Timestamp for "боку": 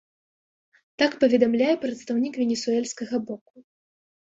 3.31-3.55